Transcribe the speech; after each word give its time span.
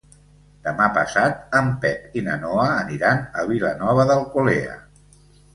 Demà 0.67 0.85
passat 0.95 1.43
en 1.59 1.69
Pep 1.83 2.17
i 2.21 2.25
na 2.29 2.37
Noa 2.45 2.65
aniran 2.79 3.21
a 3.43 3.47
Vilanova 3.53 4.07
d'Alcolea. 4.15 4.79